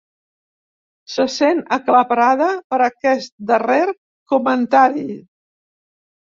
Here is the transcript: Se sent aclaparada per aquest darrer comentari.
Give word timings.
Se 1.15 1.25
sent 1.33 1.61
aclaparada 1.77 2.49
per 2.75 2.81
aquest 2.87 3.35
darrer 3.53 3.85
comentari. 4.35 5.09